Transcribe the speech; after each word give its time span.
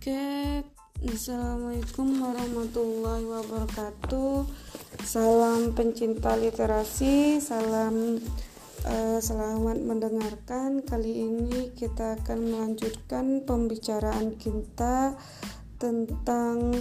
Oke, 0.00 0.64
Assalamualaikum 1.04 2.24
warahmatullahi 2.24 3.20
wabarakatuh. 3.20 4.48
Salam 5.04 5.76
pencinta 5.76 6.40
literasi, 6.40 7.36
salam 7.36 8.16
uh, 8.88 9.20
selamat 9.20 9.76
mendengarkan. 9.84 10.80
Kali 10.88 11.28
ini 11.28 11.76
kita 11.76 12.16
akan 12.16 12.48
melanjutkan 12.48 13.44
pembicaraan 13.44 14.40
kita 14.40 15.20
tentang 15.76 16.80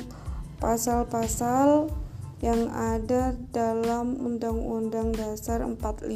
pasal-pasal 0.63 1.91
yang 2.39 2.71
ada 2.71 3.35
dalam 3.51 4.15
Undang-Undang 4.15 5.19
Dasar 5.19 5.67
45. 5.67 6.07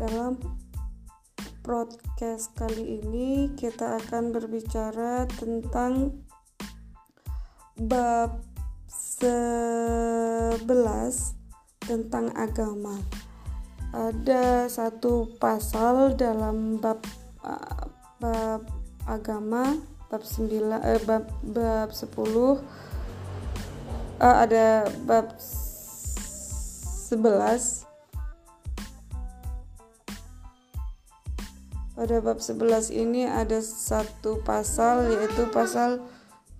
Dalam 0.00 0.32
podcast 1.62 2.50
kali 2.58 2.98
ini 2.98 3.54
kita 3.54 4.02
akan 4.02 4.34
berbicara 4.34 5.30
tentang 5.30 6.10
bab 7.78 8.42
11 8.90 10.58
tentang 11.86 12.34
agama. 12.34 12.98
Ada 13.94 14.66
satu 14.66 15.38
pasal 15.38 16.18
dalam 16.18 16.82
bab 16.82 16.98
bab 18.18 18.66
agama 19.06 19.78
bab 20.10 20.26
9 20.26 20.82
eh, 20.82 20.98
bab 21.06 21.30
bab 21.46 21.94
10 21.94 22.58
uh, 24.18 24.26
ada 24.42 24.90
bab 25.06 25.30
11 25.38 27.91
Pada 31.92 32.24
bab 32.24 32.40
11 32.40 32.88
ini 32.88 33.28
ada 33.28 33.60
satu 33.60 34.40
pasal 34.40 35.12
yaitu 35.12 35.44
pasal 35.52 36.00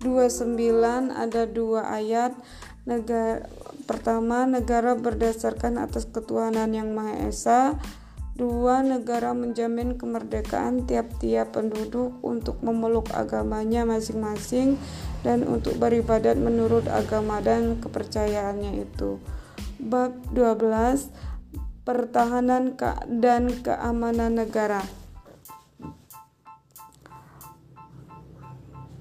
29 0.05 0.61
ada 1.09 1.49
dua 1.49 1.89
ayat. 1.89 2.37
Negara 2.85 3.49
pertama 3.89 4.45
negara 4.45 4.93
berdasarkan 4.93 5.81
atas 5.81 6.05
ketuhanan 6.05 6.69
yang 6.77 6.93
Maha 6.93 7.25
Esa. 7.25 7.81
Dua 8.37 8.85
negara 8.85 9.33
menjamin 9.33 9.97
kemerdekaan 9.97 10.85
tiap-tiap 10.85 11.53
penduduk 11.53 12.17
untuk 12.21 12.61
memeluk 12.61 13.09
agamanya 13.13 13.85
masing-masing 13.89 14.77
dan 15.25 15.45
untuk 15.49 15.77
beribadat 15.81 16.37
menurut 16.37 16.85
agama 16.89 17.41
dan 17.41 17.81
kepercayaannya 17.81 18.85
itu. 18.85 19.17
Bab 19.81 20.13
12 20.33 21.09
pertahanan 21.85 22.77
dan 23.09 23.49
keamanan 23.61 24.37
negara 24.37 24.81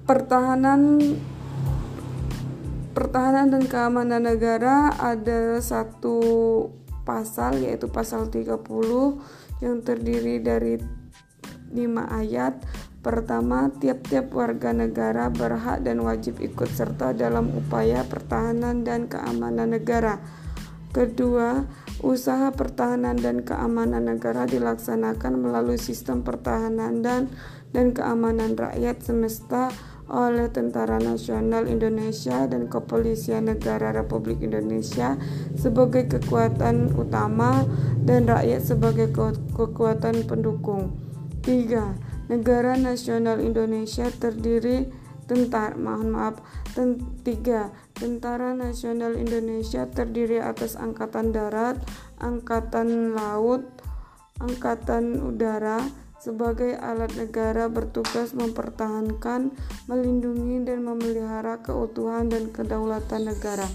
pertahanan 0.03 0.99
pertahanan 2.93 3.49
dan 3.49 3.65
keamanan 3.65 4.23
negara 4.29 4.93
ada 5.01 5.59
satu 5.63 6.19
pasal 7.03 7.63
yaitu 7.63 7.91
pasal 7.91 8.29
30 8.31 8.63
yang 9.63 9.81
terdiri 9.83 10.43
dari 10.43 10.79
5 11.73 11.79
ayat. 12.23 12.61
Pertama, 13.03 13.67
tiap-tiap 13.83 14.31
warga 14.31 14.71
negara 14.71 15.27
berhak 15.27 15.83
dan 15.83 16.07
wajib 16.07 16.39
ikut 16.39 16.71
serta 16.71 17.11
dalam 17.11 17.51
upaya 17.51 18.07
pertahanan 18.07 18.87
dan 18.87 19.11
keamanan 19.11 19.75
negara. 19.75 20.23
Kedua, 20.95 21.67
usaha 22.05 22.55
pertahanan 22.55 23.19
dan 23.19 23.43
keamanan 23.43 24.07
negara 24.07 24.47
dilaksanakan 24.47 25.35
melalui 25.35 25.83
sistem 25.83 26.23
pertahanan 26.23 27.03
dan 27.03 27.27
dan 27.73 27.91
keamanan 27.91 28.55
rakyat 28.55 29.01
semesta 29.03 29.73
oleh 30.13 30.53
Tentara 30.53 31.01
Nasional 31.01 31.65
Indonesia 31.65 32.45
dan 32.45 32.69
Kepolisian 32.69 33.49
Negara 33.49 33.97
Republik 33.97 34.45
Indonesia 34.45 35.17
sebagai 35.57 36.05
kekuatan 36.05 36.93
utama 36.93 37.65
dan 38.05 38.29
rakyat 38.29 38.61
sebagai 38.61 39.09
ke 39.09 39.33
kekuatan 39.57 40.29
pendukung. 40.29 40.93
3. 41.43 42.29
Negara 42.29 42.77
Nasional 42.77 43.41
Indonesia 43.41 44.07
terdiri 44.13 44.93
tentara 45.27 45.75
mohon 45.75 46.13
maaf 46.13 46.39
tiga 47.25 47.73
Tentara 47.97 48.53
Nasional 48.53 49.17
Indonesia 49.17 49.89
terdiri 49.89 50.43
atas 50.43 50.75
angkatan 50.75 51.31
darat, 51.31 51.79
angkatan 52.19 53.15
laut, 53.15 53.63
angkatan 54.43 55.23
udara, 55.23 55.79
sebagai 56.23 56.79
alat 56.79 57.19
negara 57.19 57.67
bertugas 57.67 58.31
mempertahankan, 58.31 59.51
melindungi 59.91 60.63
dan 60.63 60.87
memelihara 60.87 61.59
keutuhan 61.67 62.31
dan 62.31 62.55
kedaulatan 62.55 63.27
negara. 63.27 63.67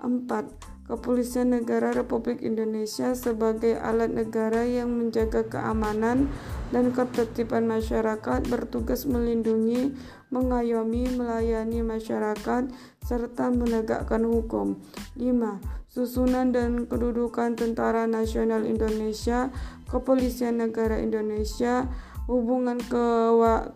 4. 0.00 0.72
Kepolisian 0.82 1.54
Negara 1.54 1.94
Republik 1.94 2.42
Indonesia 2.42 3.14
sebagai 3.14 3.78
alat 3.78 4.10
negara 4.10 4.66
yang 4.66 4.90
menjaga 4.90 5.46
keamanan 5.46 6.26
dan 6.74 6.90
ketertiban 6.90 7.70
masyarakat 7.70 8.50
bertugas 8.50 9.06
melindungi, 9.06 9.94
mengayomi, 10.32 11.06
melayani 11.14 11.86
masyarakat 11.86 12.72
serta 13.04 13.52
menegakkan 13.54 14.26
hukum. 14.26 14.80
5. 15.14 15.82
Susunan 15.92 16.56
dan 16.56 16.88
kedudukan 16.88 17.52
Tentara 17.52 18.08
Nasional 18.08 18.64
Indonesia 18.64 19.52
Kepolisian 19.92 20.56
Negara 20.56 20.96
Indonesia, 20.96 21.84
hubungan 22.24 22.80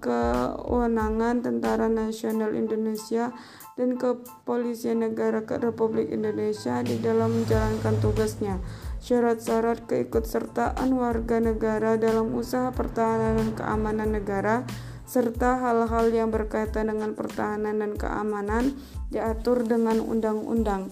kewenangan 0.00 1.44
Tentara 1.44 1.92
Nasional 1.92 2.56
Indonesia 2.56 3.36
dan 3.76 4.00
Kepolisian 4.00 5.04
Negara 5.04 5.44
Republik 5.44 6.08
Indonesia 6.08 6.80
di 6.80 6.96
dalam 7.04 7.44
menjalankan 7.44 8.00
tugasnya. 8.00 8.56
Syarat-syarat 9.04 9.84
keikutsertaan 9.84 10.88
warga 10.96 11.36
negara 11.36 12.00
dalam 12.00 12.32
usaha 12.32 12.72
pertahanan 12.72 13.36
dan 13.36 13.50
keamanan 13.52 14.16
negara 14.16 14.64
serta 15.06 15.62
hal-hal 15.62 16.10
yang 16.10 16.34
berkaitan 16.34 16.90
dengan 16.90 17.14
pertahanan 17.14 17.78
dan 17.78 17.92
keamanan 17.94 18.74
diatur 19.12 19.62
dengan 19.62 20.02
undang-undang. 20.02 20.90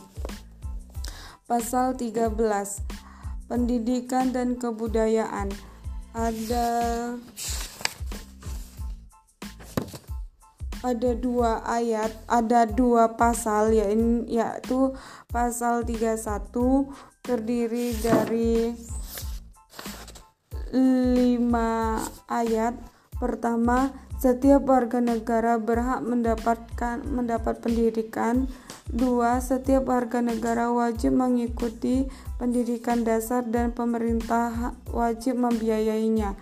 Pasal 1.51 1.99
13 1.99 3.04
pendidikan 3.55 4.35
dan 4.35 4.59
kebudayaan 4.59 5.47
ada 6.11 6.67
ada 10.83 11.11
dua 11.15 11.63
ayat, 11.63 12.11
ada 12.27 12.67
dua 12.67 13.15
pasal 13.15 13.71
yaitu 14.27 14.91
pasal 15.31 15.87
31 15.87 16.19
terdiri 17.23 17.95
dari 18.03 18.75
lima 20.75 22.03
ayat. 22.27 22.75
Pertama, 23.19 23.95
setiap 24.19 24.67
warga 24.67 24.99
negara 24.99 25.59
berhak 25.59 26.03
mendapatkan 26.03 27.03
mendapat 27.07 27.61
pendidikan 27.63 28.49
Dua, 28.85 29.41
setiap 29.41 29.89
warga 29.89 30.21
negara 30.21 30.69
wajib 30.69 31.17
mengikuti 31.17 32.05
pendidikan 32.37 33.01
dasar 33.01 33.41
dan 33.49 33.73
pemerintah 33.73 34.77
wajib 34.93 35.41
membiayainya. 35.41 36.37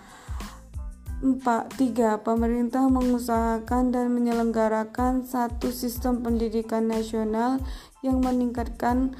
Empat, 1.23 1.79
tiga, 1.79 2.19
Pemerintah 2.19 2.91
mengusahakan 2.91 3.95
dan 3.95 4.11
menyelenggarakan 4.11 5.23
satu 5.23 5.71
sistem 5.71 6.19
pendidikan 6.19 6.91
nasional 6.91 7.63
yang 8.03 8.19
meningkatkan 8.19 9.15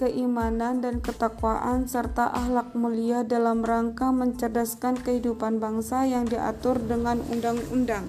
keimanan 0.00 0.80
dan 0.80 1.04
ketakwaan 1.04 1.84
serta 1.84 2.32
akhlak 2.32 2.72
mulia 2.72 3.28
dalam 3.28 3.60
rangka 3.60 4.08
mencerdaskan 4.08 4.96
kehidupan 5.04 5.60
bangsa 5.60 6.08
yang 6.08 6.24
diatur 6.24 6.80
dengan 6.80 7.20
undang-undang. 7.28 8.08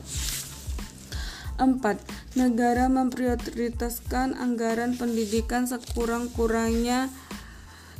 4. 1.60 2.40
Negara 2.40 2.88
memprioritaskan 2.88 4.40
anggaran 4.40 4.96
pendidikan 4.96 5.68
sekurang-kurangnya 5.68 7.12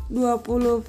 20% 0.06 0.86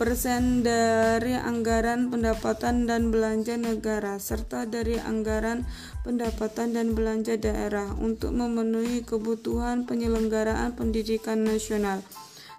dari 0.61 1.33
anggaran 1.33 2.13
pendapatan 2.13 2.85
dan 2.85 3.09
belanja 3.09 3.57
negara 3.57 4.21
serta 4.21 4.69
dari 4.69 5.01
anggaran 5.01 5.65
pendapatan 6.05 6.77
dan 6.77 6.93
belanja 6.93 7.41
daerah 7.41 7.97
untuk 7.97 8.37
memenuhi 8.37 9.09
kebutuhan 9.09 9.89
penyelenggaraan 9.89 10.77
pendidikan 10.77 11.49
nasional. 11.49 12.05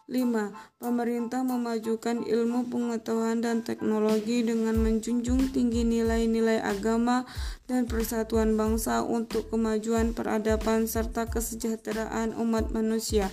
5. 0.10 0.82
Pemerintah 0.82 1.46
memajukan 1.46 2.26
ilmu 2.26 2.74
pengetahuan 2.74 3.38
dan 3.38 3.62
teknologi 3.62 4.42
dengan 4.42 4.82
menjunjung 4.82 5.54
tinggi 5.54 5.86
nilai-nilai 5.86 6.58
agama 6.64 7.30
dan 7.70 7.86
persatuan 7.86 8.58
bangsa 8.58 9.06
untuk 9.06 9.54
kemajuan 9.54 10.18
peradaban 10.18 10.90
serta 10.90 11.30
kesejahteraan 11.30 12.34
umat 12.34 12.74
manusia. 12.74 13.30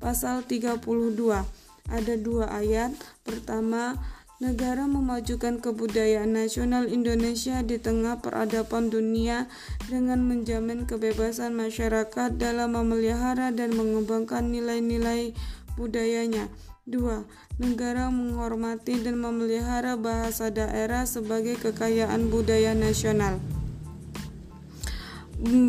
Pasal 0.00 0.46
32 0.46 1.44
ada 1.90 2.14
dua 2.18 2.50
ayat. 2.52 2.92
Pertama, 3.22 3.98
Negara 4.42 4.90
memajukan 4.90 5.62
kebudayaan 5.62 6.34
nasional 6.34 6.90
Indonesia 6.90 7.62
di 7.62 7.78
tengah 7.78 8.18
peradaban 8.18 8.90
dunia 8.90 9.46
dengan 9.86 10.18
menjamin 10.26 10.82
kebebasan 10.82 11.54
masyarakat 11.54 12.42
dalam 12.42 12.74
memelihara 12.74 13.54
dan 13.54 13.70
mengembangkan 13.78 14.50
nilai-nilai 14.50 15.30
budayanya. 15.78 16.50
2. 16.90 17.22
Negara 17.62 18.10
menghormati 18.10 18.98
dan 18.98 19.22
memelihara 19.22 19.94
bahasa 19.94 20.50
daerah 20.50 21.06
sebagai 21.06 21.54
kekayaan 21.62 22.26
budaya 22.26 22.74
nasional. 22.74 23.38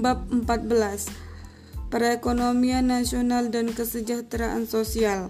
Bab 0.01 0.33
14. 0.33 1.13
Perekonomian 1.93 2.89
nasional 2.89 3.53
dan 3.53 3.69
kesejahteraan 3.69 4.65
sosial. 4.65 5.29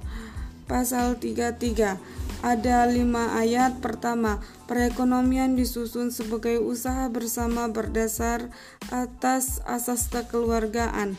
Pasal 0.63 1.19
33 1.19 1.99
ada 2.43 2.83
lima 2.91 3.39
ayat. 3.39 3.79
Pertama, 3.79 4.43
perekonomian 4.67 5.55
disusun 5.55 6.11
sebagai 6.11 6.59
usaha 6.59 7.07
bersama 7.07 7.71
berdasar 7.71 8.51
atas 8.91 9.63
asas 9.63 10.11
kekeluargaan. 10.11 11.15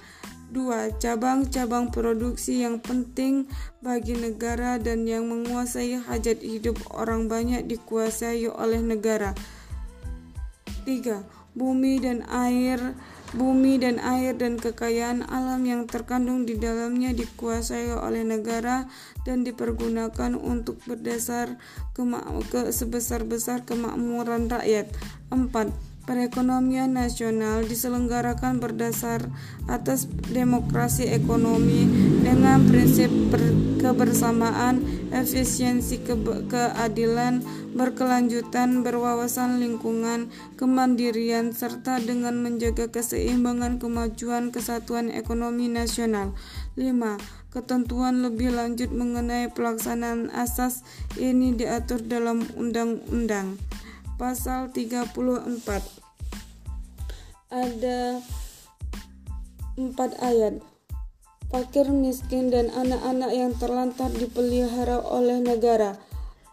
Dua, 0.55 0.93
cabang-cabang 1.01 1.91
produksi 1.91 2.63
yang 2.63 2.79
penting 2.79 3.49
bagi 3.83 4.15
negara 4.15 4.79
dan 4.79 5.03
yang 5.09 5.27
menguasai 5.27 5.99
hajat 5.99 6.45
hidup 6.45 6.79
orang 6.95 7.27
banyak 7.27 7.67
dikuasai 7.67 8.47
oleh 8.47 8.79
negara. 8.79 9.35
Tiga, 10.85 11.25
bumi 11.57 11.99
dan 11.99 12.23
air 12.29 12.95
Bumi 13.35 13.83
dan 13.83 13.99
air 13.99 14.39
dan 14.39 14.63
kekayaan 14.63 15.27
alam 15.27 15.67
yang 15.67 15.91
terkandung 15.91 16.47
di 16.47 16.55
dalamnya 16.55 17.11
dikuasai 17.11 17.91
oleh 17.91 18.23
negara 18.23 18.87
dan 19.27 19.43
dipergunakan 19.43 20.39
untuk 20.39 20.79
berdasar 20.87 21.59
ke, 21.99 22.03
sebesar-besar 22.71 23.67
kemakmuran 23.67 24.47
rakyat. 24.47 24.87
4. 25.35 25.94
Perekonomian 26.05 27.01
nasional 27.01 27.65
diselenggarakan 27.65 28.61
berdasar 28.61 29.25
atas 29.65 30.05
demokrasi 30.29 31.09
ekonomi 31.09 31.89
dengan 32.21 32.61
prinsip 32.69 33.09
kebersamaan, 33.81 34.85
efisiensi, 35.17 36.05
ke 36.05 36.13
keadilan, 36.53 37.41
berkelanjutan, 37.73 38.85
berwawasan 38.85 39.65
lingkungan, 39.65 40.29
kemandirian, 40.61 41.57
serta 41.57 41.97
dengan 42.05 42.37
menjaga 42.37 42.93
keseimbangan 42.93 43.81
kemajuan 43.81 44.53
kesatuan 44.53 45.09
ekonomi 45.09 45.73
nasional. 45.73 46.37
5. 46.77 47.17
Ketentuan 47.49 48.21
lebih 48.21 48.53
lanjut 48.53 48.93
mengenai 48.93 49.49
pelaksanaan 49.57 50.29
asas 50.37 50.85
ini 51.17 51.57
diatur 51.57 52.05
dalam 52.05 52.45
undang-undang 52.61 53.57
pasal 54.15 54.71
34 54.71 55.15
ada 57.55 58.23
empat 59.75 60.11
ayat 60.23 60.63
fakir 61.55 61.87
miskin 61.91 62.51
dan 62.51 62.71
anak-anak 62.75 63.31
yang 63.31 63.53
terlantar 63.55 64.11
dipelihara 64.11 64.99
oleh 65.03 65.39
negara 65.39 65.99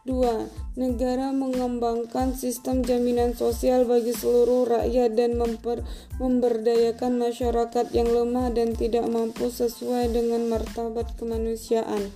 2. 0.05 0.81
Negara 0.81 1.29
mengembangkan 1.29 2.33
sistem 2.33 2.81
jaminan 2.81 3.37
sosial 3.37 3.85
bagi 3.85 4.17
seluruh 4.17 4.65
rakyat 4.65 5.13
dan 5.13 5.37
memper, 5.37 5.85
memberdayakan 6.17 7.21
masyarakat 7.21 7.93
yang 7.93 8.09
lemah 8.09 8.49
dan 8.49 8.73
tidak 8.73 9.05
mampu 9.05 9.53
sesuai 9.53 10.09
dengan 10.09 10.49
martabat 10.49 11.13
kemanusiaan. 11.21 12.09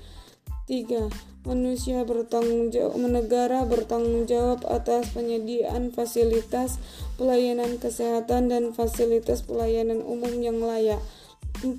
3 0.65 1.45
manusia 1.45 2.01
bertanggung 2.01 2.73
jawab 2.73 2.97
negara 3.05 3.61
bertanggung 3.69 4.25
jawab 4.25 4.65
atas 4.65 5.13
penyediaan 5.13 5.93
fasilitas 5.93 6.81
pelayanan 7.21 7.77
kesehatan 7.77 8.49
dan 8.49 8.73
fasilitas 8.73 9.45
pelayanan 9.45 10.01
umum 10.01 10.33
yang 10.41 10.57
layak. 10.57 10.97
4. 11.61 11.77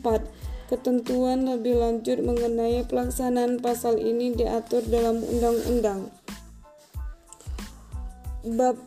Ketentuan 0.70 1.50
lebih 1.50 1.82
lanjut 1.82 2.22
mengenai 2.22 2.86
pelaksanaan 2.86 3.58
pasal 3.58 3.98
ini 3.98 4.34
diatur 4.38 4.86
dalam 4.86 5.18
undang-undang. 5.18 6.10
Bab 8.46 8.78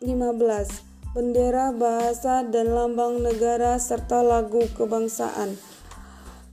15. 0.00 1.12
Bendera, 1.12 1.72
bahasa, 1.72 2.44
dan 2.44 2.72
lambang 2.72 3.24
negara 3.24 3.80
serta 3.80 4.20
lagu 4.20 4.64
kebangsaan. 4.76 5.56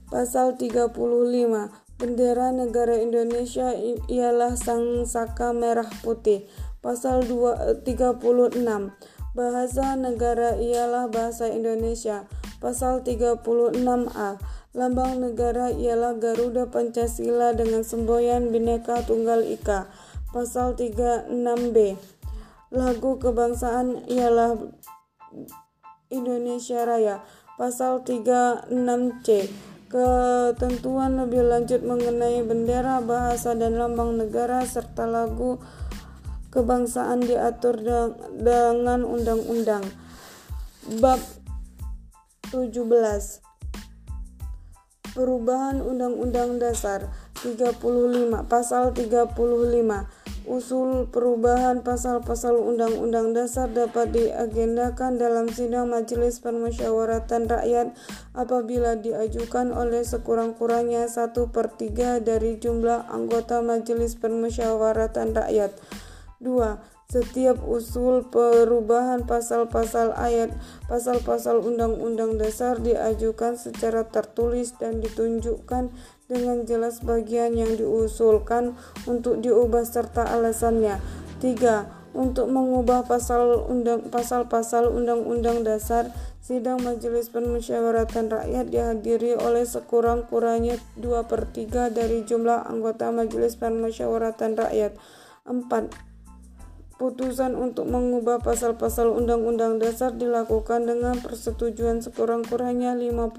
Pasal 0.08 0.56
35 0.56 1.83
Bendera 2.04 2.52
negara 2.52 3.00
Indonesia 3.00 3.72
ialah 4.12 4.60
sang 4.60 5.08
saka 5.08 5.56
merah 5.56 5.88
putih. 6.04 6.44
Pasal 6.84 7.24
2, 7.24 7.80
36. 7.80 8.60
Eh, 8.60 8.92
bahasa 9.32 9.96
negara 9.96 10.52
ialah 10.60 11.08
bahasa 11.08 11.48
Indonesia. 11.48 12.28
Pasal 12.60 13.00
36A. 13.08 14.36
Lambang 14.76 15.16
negara 15.16 15.72
ialah 15.72 16.20
Garuda 16.20 16.68
Pancasila 16.68 17.56
dengan 17.56 17.80
semboyan 17.80 18.52
Bhinneka 18.52 19.00
Tunggal 19.08 19.40
Ika. 19.48 19.88
Pasal 20.28 20.76
36B. 20.76 21.96
Lagu 22.68 23.16
kebangsaan 23.16 24.04
ialah 24.12 24.60
Indonesia 26.12 26.84
Raya. 26.84 27.24
Pasal 27.56 28.04
36C 28.04 29.72
ketentuan 29.94 31.22
lebih 31.22 31.46
lanjut 31.46 31.86
mengenai 31.86 32.42
bendera, 32.42 32.98
bahasa, 32.98 33.54
dan 33.54 33.78
lambang 33.78 34.18
negara 34.18 34.66
serta 34.66 35.06
lagu 35.06 35.62
kebangsaan 36.50 37.22
diatur 37.22 37.78
dengan 38.34 39.06
undang-undang. 39.06 39.86
Bab 40.98 41.22
17 42.50 42.82
Perubahan 45.14 45.78
Undang-Undang 45.80 46.60
Dasar 46.60 47.08
35 47.40 48.44
Pasal 48.50 48.92
35 48.92 49.32
Usul 50.44 51.08
perubahan 51.08 51.80
pasal-pasal 51.80 52.60
Undang-Undang 52.60 53.32
Dasar 53.32 53.72
dapat 53.72 54.12
diagendakan 54.12 55.16
dalam 55.16 55.48
sidang 55.48 55.88
Majelis 55.88 56.36
Permusyawaratan 56.44 57.48
Rakyat 57.48 57.96
apabila 58.36 59.00
diajukan 59.00 59.72
oleh 59.72 60.04
sekurang-kurangnya 60.04 61.08
satu 61.08 61.48
per 61.48 61.72
tiga 61.72 62.20
dari 62.20 62.60
jumlah 62.60 63.08
anggota 63.08 63.64
Majelis 63.64 64.20
Permusyawaratan 64.20 65.32
Rakyat. 65.32 65.80
2. 66.44 66.93
Setiap 67.04 67.60
usul 67.68 68.24
perubahan 68.26 69.28
pasal-pasal 69.28 70.16
ayat, 70.16 70.56
pasal-pasal 70.88 71.60
undang-undang 71.60 72.40
dasar 72.40 72.80
diajukan 72.80 73.60
secara 73.60 74.08
tertulis 74.08 74.72
dan 74.80 75.04
ditunjukkan 75.04 75.92
dengan 76.26 76.64
jelas 76.64 77.04
bagian 77.04 77.52
yang 77.54 77.76
diusulkan 77.76 78.74
untuk 79.04 79.44
diubah 79.44 79.84
serta 79.84 80.24
alasannya. 80.32 80.98
3. 81.44 82.04
Untuk 82.14 82.46
mengubah 82.46 83.04
pasal 83.04 83.66
pasal-pasal 84.08 84.86
undang-undang 84.86 85.66
dasar, 85.66 86.14
sidang 86.38 86.78
Majelis 86.78 87.26
Permusyawaratan 87.28 88.30
Rakyat 88.30 88.70
dihadiri 88.70 89.34
oleh 89.34 89.66
sekurang-kurangnya 89.66 90.78
2 90.94 91.26
per 91.26 91.50
3 91.50 91.90
dari 91.90 92.22
jumlah 92.22 92.70
anggota 92.70 93.10
Majelis 93.10 93.58
Permusyawaratan 93.58 94.56
Rakyat. 94.56 94.94
4 95.44 96.13
Putusan 96.94 97.58
untuk 97.58 97.90
mengubah 97.90 98.38
pasal-pasal 98.38 99.10
Undang-Undang 99.10 99.82
Dasar 99.82 100.14
dilakukan 100.14 100.86
dengan 100.86 101.18
persetujuan 101.18 101.98
sekurang-kurangnya 102.06 102.94
50% 102.94 103.34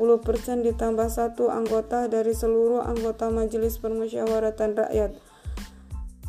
ditambah 0.59 1.07
satu 1.07 1.47
anggota 1.47 2.11
dari 2.11 2.35
seluruh 2.35 2.83
anggota 2.83 3.31
Majelis 3.31 3.79
Permusyawaratan 3.79 4.75
Rakyat. 4.75 5.11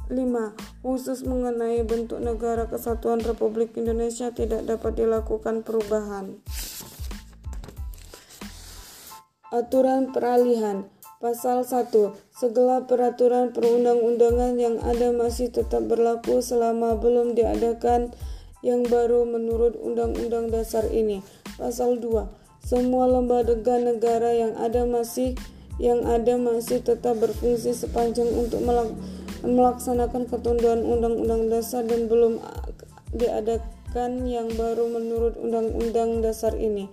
5. 0.07 0.87
Khusus 0.87 1.27
mengenai 1.27 1.83
bentuk 1.83 2.23
negara 2.23 2.71
kesatuan 2.71 3.19
Republik 3.19 3.75
Indonesia 3.75 4.31
tidak 4.31 4.63
dapat 4.63 4.95
dilakukan 4.95 5.67
perubahan. 5.67 6.39
Aturan 9.51 10.15
peralihan 10.15 10.87
Pasal 11.17 11.65
1. 11.65 12.13
Segala 12.29 12.85
peraturan 12.85 13.49
perundang-undangan 13.49 14.61
yang 14.61 14.77
ada 14.85 15.17
masih 15.17 15.49
tetap 15.49 15.89
berlaku 15.89 16.45
selama 16.45 16.93
belum 16.93 17.33
diadakan 17.33 18.13
yang 18.61 18.85
baru 18.85 19.25
menurut 19.25 19.81
Undang-Undang 19.81 20.53
Dasar 20.53 20.85
ini. 20.93 21.25
Pasal 21.57 22.05
2. 22.05 22.29
Semua 22.61 23.09
lembaga 23.09 23.81
negara 23.81 24.29
yang 24.37 24.61
ada 24.61 24.85
masih 24.85 25.41
yang 25.81 26.05
ada 26.05 26.37
masih 26.37 26.85
tetap 26.85 27.17
berfungsi 27.17 27.73
sepanjang 27.73 28.29
untuk 28.37 28.61
melaksanakan 29.41 30.29
ketentuan 30.29 30.85
Undang-Undang 30.85 31.49
Dasar 31.49 31.89
dan 31.89 32.13
belum 32.13 32.45
diadakan 33.17 34.29
yang 34.29 34.53
baru 34.53 34.85
menurut 34.93 35.41
Undang-Undang 35.41 36.21
Dasar 36.21 36.53
ini. 36.61 36.93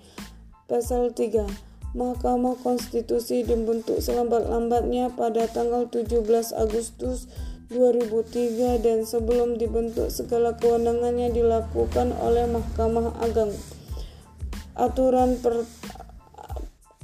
Pasal 0.72 1.12
3 1.12 1.73
Mahkamah 1.94 2.58
Konstitusi 2.58 3.46
dibentuk 3.46 4.02
selambat-lambatnya 4.02 5.14
pada 5.14 5.46
tanggal 5.46 5.86
17 5.86 6.26
Agustus 6.58 7.30
2003 7.70 8.82
dan 8.82 9.06
sebelum 9.06 9.62
dibentuk 9.62 10.10
segala 10.10 10.58
kewenangannya 10.58 11.30
dilakukan 11.30 12.18
oleh 12.18 12.50
Mahkamah 12.50 13.14
Agung. 13.22 13.54
Aturan 14.74 15.38
per, 15.38 15.70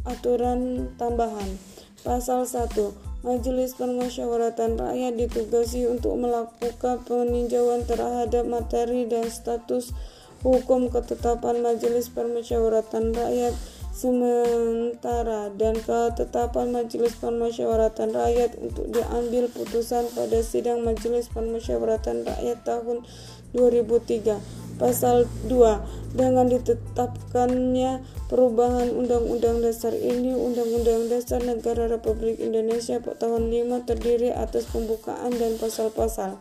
aturan 0.10 0.90
tambahan 0.98 1.62
Pasal 2.02 2.50
1 2.50 2.74
Majelis 3.22 3.78
Permusyawaratan 3.78 4.80
Rakyat 4.80 5.14
ditugasi 5.20 5.86
untuk 5.86 6.18
melakukan 6.18 7.04
peninjauan 7.06 7.86
terhadap 7.86 8.48
materi 8.48 9.06
dan 9.06 9.30
status 9.30 9.94
hukum 10.42 10.90
ketetapan 10.90 11.60
Majelis 11.60 12.08
Permusyawaratan 12.10 13.12
Rakyat 13.12 13.54
sementara 14.00 15.52
dan 15.60 15.76
ketetapan 15.76 16.72
Majelis 16.72 17.20
Permusyawaratan 17.20 18.16
Rakyat 18.16 18.56
untuk 18.56 18.88
diambil 18.96 19.52
putusan 19.52 20.08
pada 20.16 20.40
sidang 20.40 20.88
Majelis 20.88 21.28
Permusyawaratan 21.28 22.24
Rakyat 22.24 22.64
tahun 22.64 23.04
2003 23.52 24.80
pasal 24.80 25.28
2 25.52 26.16
dengan 26.16 26.48
ditetapkannya 26.48 28.00
perubahan 28.32 28.88
Undang-Undang 28.96 29.68
Dasar 29.68 29.92
ini 29.92 30.32
Undang-Undang 30.32 31.12
Dasar 31.12 31.44
Negara 31.44 31.92
Republik 31.92 32.40
Indonesia 32.40 33.04
tahun 33.04 33.52
5 33.52 33.84
terdiri 33.84 34.32
atas 34.32 34.72
pembukaan 34.72 35.36
dan 35.36 35.60
pasal-pasal. 35.60 36.40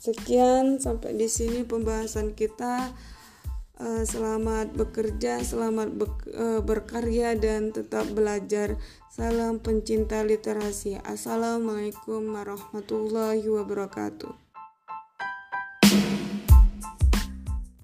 Sekian 0.00 0.80
sampai 0.80 1.12
di 1.16 1.28
sini 1.28 1.68
pembahasan 1.68 2.32
kita 2.32 2.96
Eh, 3.74 4.06
selamat 4.06 4.70
bekerja, 4.78 5.42
selamat 5.42 5.98
eh, 6.30 6.62
berkarya 6.62 7.34
dan 7.34 7.74
tetap 7.74 8.06
belajar. 8.14 8.78
Salam 9.10 9.58
pencinta 9.58 10.22
literasi. 10.22 11.02
Assalamualaikum 11.02 12.22
warahmatullahi 12.38 13.42
wabarakatuh. 13.42 14.43